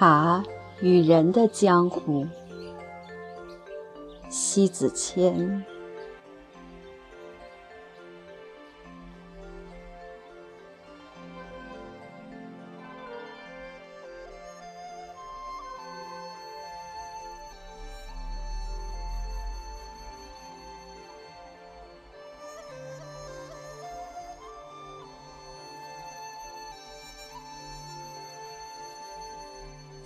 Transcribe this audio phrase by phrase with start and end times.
[0.00, 0.42] 茶
[0.80, 2.26] 与人的江湖，
[4.30, 5.62] 西子谦。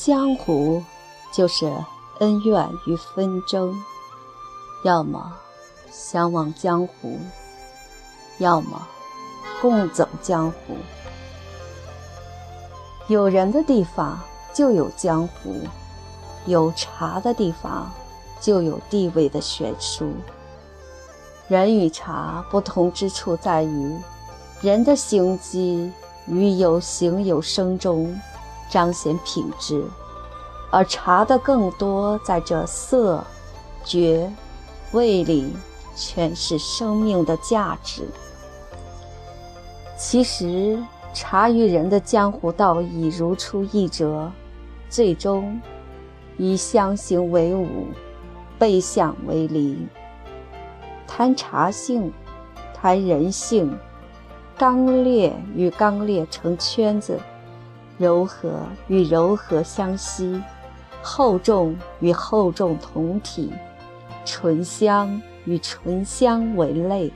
[0.00, 0.80] 江湖
[1.32, 1.68] 就是
[2.20, 3.74] 恩怨与纷争，
[4.84, 5.36] 要么
[5.90, 7.18] 相忘江湖，
[8.38, 8.86] 要么
[9.60, 10.76] 共走江湖。
[13.08, 14.20] 有人的地方
[14.54, 15.56] 就有江湖，
[16.46, 17.90] 有茶的地方
[18.40, 20.12] 就有地位的悬殊。
[21.48, 23.98] 人与茶不同之处在于，
[24.60, 25.90] 人的行迹
[26.28, 28.16] 于有形有声中。
[28.68, 29.84] 彰显品质，
[30.70, 33.24] 而茶的更多在这色、
[33.84, 34.30] 觉、
[34.92, 35.52] 味里
[35.96, 38.08] 诠释生命的价值。
[39.96, 40.78] 其实，
[41.12, 44.30] 茶与人的江湖道义如出一辙，
[44.88, 45.60] 最终
[46.36, 47.86] 以相形为伍，
[48.58, 49.88] 背相为离。
[51.06, 52.12] 谈茶性，
[52.72, 53.76] 谈人性，
[54.56, 57.18] 刚烈与刚烈成圈子。
[57.98, 60.40] 柔和与柔和相吸，
[61.02, 63.52] 厚重与厚重同体，
[64.24, 67.12] 醇香与醇香为类。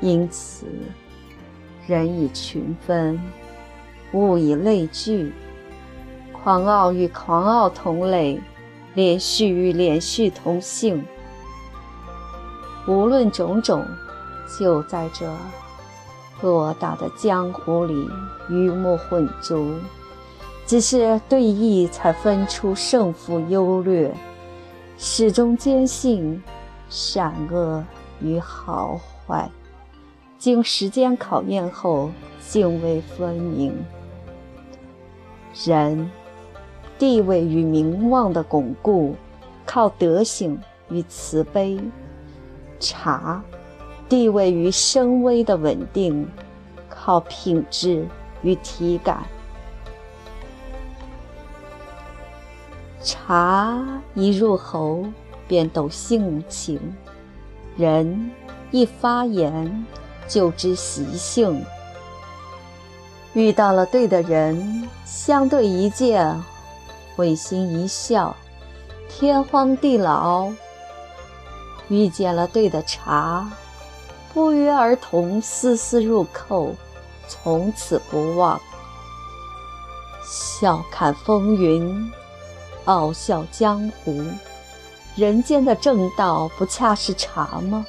[0.00, 0.66] 因此，
[1.86, 3.18] 人以群分，
[4.12, 5.32] 物以类聚，
[6.32, 8.40] 狂傲与狂傲同类，
[8.94, 11.04] 连续与连续同性。
[12.86, 13.84] 无论种种，
[14.58, 15.26] 就在这。
[16.42, 18.08] 偌大的江湖里，
[18.48, 19.74] 鱼目混珠，
[20.66, 24.14] 只是对弈才分出胜负优劣，
[24.96, 26.42] 始终坚信
[26.88, 27.84] 善恶
[28.20, 29.50] 与好坏，
[30.38, 32.10] 经时间考验后，
[32.40, 33.74] 泾渭分明。
[35.64, 36.08] 人
[36.98, 39.16] 地位与名望的巩固，
[39.66, 40.56] 靠德行
[40.88, 41.80] 与慈悲；
[42.78, 43.42] 茶。
[44.08, 46.26] 地位与声威的稳定，
[46.88, 48.06] 靠品质
[48.42, 49.22] 与体感。
[53.02, 55.04] 茶一入喉
[55.46, 56.80] 便抖性情，
[57.76, 58.30] 人
[58.70, 59.86] 一发言
[60.26, 61.64] 就知习性。
[63.34, 66.42] 遇到了对的人，相对一见，
[67.14, 68.34] 会心一笑，
[69.08, 70.50] 天荒地老。
[71.88, 73.48] 遇见了对的茶。
[74.32, 76.74] 不约而同，丝丝入扣，
[77.26, 78.60] 从此不忘。
[80.22, 82.12] 笑看风云，
[82.84, 84.22] 傲笑江湖，
[85.16, 87.86] 人间的正道不恰是茶吗？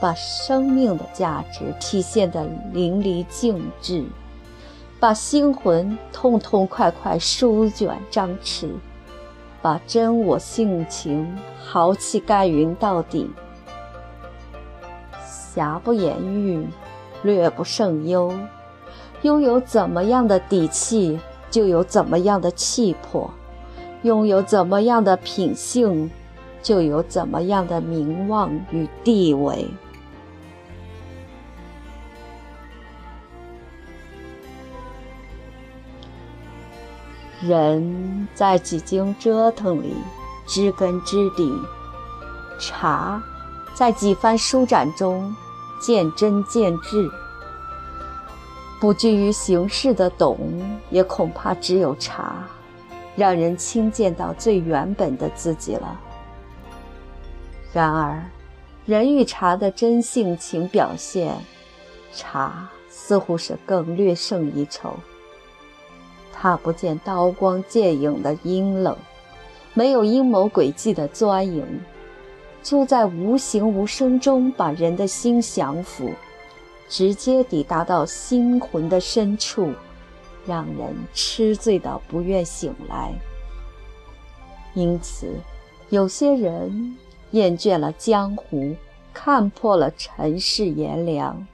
[0.00, 4.04] 把生命的价值体现得淋漓尽致，
[4.98, 8.68] 把心魂痛痛快快舒卷张弛，
[9.62, 13.30] 把真我性情豪气盖云到底。
[15.54, 16.66] 瑕不掩瑜，
[17.22, 18.32] 略不胜忧。
[19.20, 21.20] 拥有怎么样的底气，
[21.50, 23.30] 就有怎么样的气魄；
[24.02, 26.10] 拥有怎么样的品性，
[26.62, 29.68] 就有怎么样的名望与地位。
[37.42, 39.94] 人在几经折腾里
[40.46, 41.52] 知根知底，
[42.58, 43.22] 茶
[43.74, 45.34] 在几番舒展中。
[45.80, 47.10] 见真见智，
[48.80, 50.38] 不拘于形式的懂，
[50.90, 52.44] 也恐怕只有茶，
[53.16, 56.00] 让人亲见到最原本的自己了。
[57.72, 58.22] 然而，
[58.86, 61.34] 人与茶的真性情表现，
[62.14, 64.94] 茶似乎是更略胜一筹。
[66.32, 68.96] 它不见刀光剑影的阴冷，
[69.74, 71.66] 没有阴谋诡计的钻营。
[72.62, 76.10] 就在无形无声中把人的心降服，
[76.88, 79.72] 直接抵达到心魂的深处，
[80.46, 83.12] 让人痴醉到不愿醒来。
[84.74, 85.26] 因此，
[85.90, 86.96] 有些人
[87.32, 88.74] 厌倦了江湖，
[89.12, 91.46] 看破了尘世炎凉。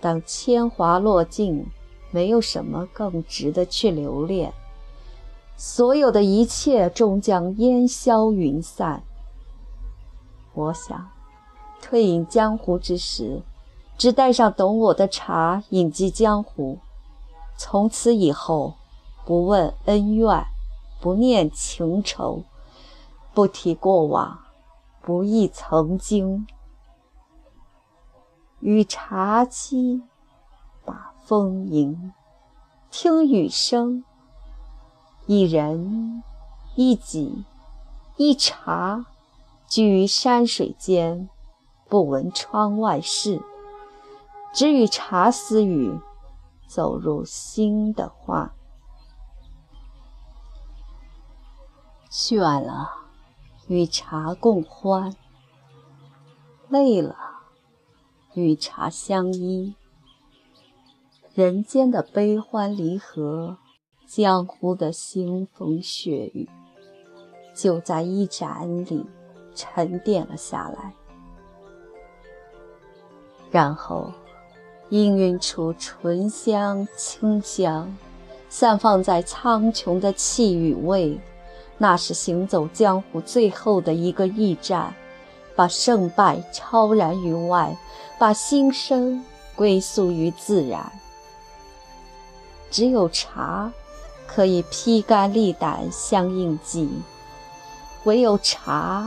[0.00, 1.64] 当铅华落尽，
[2.10, 4.52] 没有什么更值得去留恋。
[5.56, 9.02] 所有的一切终将烟消云散。
[10.56, 11.10] 我想，
[11.82, 13.42] 退隐江湖之时，
[13.98, 16.78] 只带上懂我的茶，隐迹江湖。
[17.58, 18.74] 从此以后，
[19.26, 20.46] 不问恩怨，
[20.98, 22.42] 不念情仇，
[23.34, 24.38] 不提过往，
[25.02, 26.46] 不忆曾经。
[28.60, 30.00] 与茶沏，
[30.86, 32.14] 把风吟，
[32.90, 34.02] 听雨声。
[35.26, 36.22] 一人，
[36.76, 37.44] 一己，
[38.16, 39.04] 一茶，
[39.68, 41.28] 居于山水间，
[41.88, 43.42] 不闻窗外事，
[44.52, 45.98] 只与茶私语，
[46.66, 48.54] 走入心的画。
[52.10, 52.90] 倦了，
[53.66, 55.12] 与茶共欢；
[56.68, 57.16] 累了，
[58.34, 59.74] 与茶相依。
[61.34, 63.58] 人间的悲欢离合，
[64.06, 66.48] 江湖的腥风血雨，
[67.54, 69.04] 就在一盏里
[69.56, 70.92] 沉淀了下来，
[73.50, 74.12] 然后
[74.90, 77.92] 氤氲出醇香清香，
[78.48, 81.18] 散放在苍穹的气与味。
[81.78, 84.94] 那是行走江湖最后的一个驿站，
[85.54, 87.76] 把胜败超然于外，
[88.18, 89.22] 把心声
[89.54, 90.90] 归宿于自然。
[92.70, 93.70] 只有茶，
[94.26, 96.88] 可以披肝沥胆相应记；
[98.04, 99.06] 唯有茶，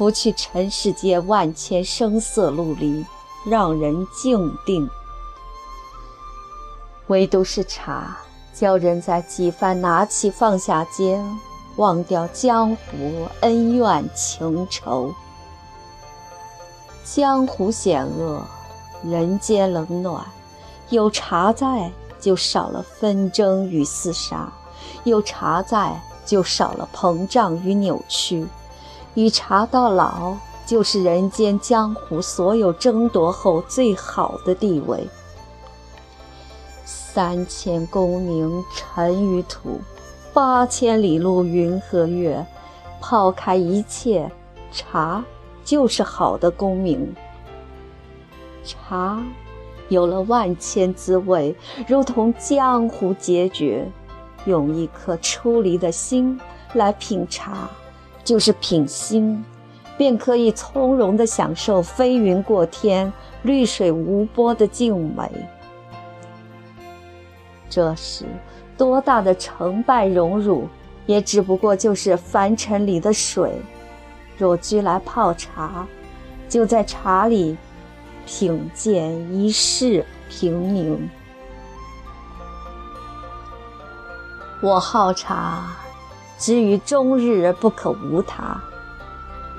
[0.00, 3.04] 拂去尘世间万千声色陆离，
[3.44, 4.88] 让人静定。
[7.08, 8.16] 唯独是茶，
[8.54, 11.22] 教人在几番拿起放下间。
[11.76, 15.12] 忘掉江湖恩怨情仇，
[17.04, 18.42] 江湖险恶，
[19.04, 20.24] 人间冷暖。
[20.88, 24.50] 有茶在，就少了纷争与厮杀；
[25.04, 28.46] 有茶在，就少了膨胀与扭曲。
[29.14, 30.36] 与茶到老，
[30.66, 35.08] 就是人间江湖所有争夺后最好的地位。
[36.84, 39.80] 三千功名尘与土。
[40.32, 42.46] 八千里路云和月，
[43.00, 44.30] 抛开一切，
[44.70, 45.24] 茶
[45.64, 47.12] 就是好的功名。
[48.64, 49.20] 茶
[49.88, 51.56] 有了万千滋味，
[51.88, 53.90] 如同江湖孑绝。
[54.44, 56.40] 用一颗出离的心
[56.74, 57.68] 来品茶，
[58.24, 59.44] 就是品心，
[59.96, 63.12] 便可以从容地享受飞云过天、
[63.42, 65.30] 绿水无波的静美。
[67.68, 68.24] 这时。
[68.78, 70.66] 多大的成败荣辱，
[71.04, 73.60] 也只不过就是凡尘里的水。
[74.38, 75.86] 若居来泡茶，
[76.48, 77.58] 就在茶里
[78.24, 81.10] 品鉴一世平宁。
[84.62, 85.76] 我好茶，
[86.40, 88.58] 只于终日不可无他。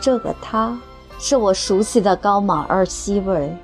[0.00, 0.78] 这个他，
[1.18, 3.54] 是我熟悉的高马二西味。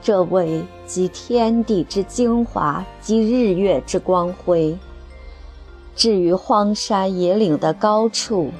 [0.00, 4.76] 这味集天地之精华，集日月之光辉。
[5.94, 8.50] 至于荒山野岭的高处，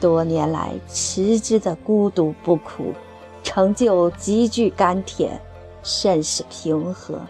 [0.00, 2.94] 多年来持之的孤独不苦，
[3.42, 5.38] 成就极具甘甜，
[5.82, 7.20] 甚是平和。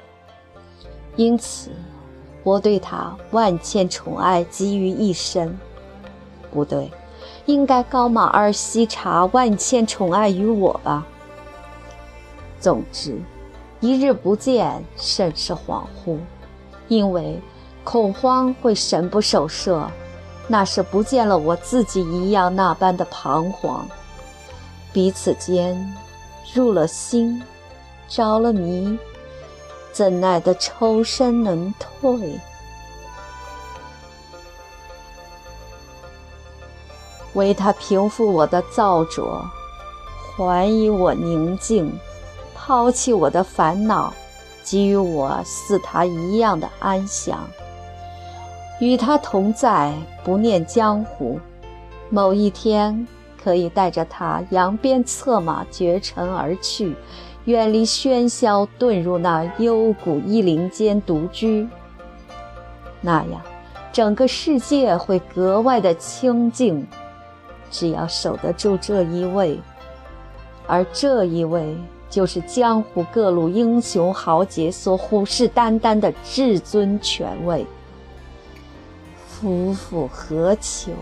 [1.16, 1.70] 因此，
[2.44, 5.58] 我对他万千宠爱集于一身。
[6.52, 6.92] 不对，
[7.46, 11.04] 应该高马二烯茶万千宠爱于我吧。
[12.60, 13.18] 总之，
[13.80, 16.18] 一日不见，甚是恍惚，
[16.86, 17.40] 因为
[17.82, 19.90] 恐慌会神不守舍，
[20.46, 23.86] 那是不见了我自己一样那般的彷徨。
[24.92, 25.92] 彼此间
[26.54, 27.42] 入了心，
[28.06, 28.96] 着了迷，
[29.94, 32.40] 怎奈得抽身能退？
[37.34, 39.40] 为他平复我的躁灼，
[40.36, 41.96] 还以我宁静。
[42.56, 44.12] 抛弃我的烦恼，
[44.64, 47.46] 给予我似他一样的安详。
[48.80, 51.38] 与他同在，不念江湖。
[52.08, 53.06] 某一天，
[53.42, 56.96] 可以带着他扬鞭策马绝尘而去，
[57.44, 61.68] 远离喧嚣，遁入那幽谷一林间独居。
[63.00, 63.40] 那样，
[63.92, 66.86] 整个世界会格外的清静。
[67.70, 69.58] 只要守得住这一位，
[70.66, 71.76] 而这一位。
[72.10, 77.66] 就是江湖各路英雄豪杰所虎视眈眈的至尊权位，
[79.26, 80.92] 夫复何求？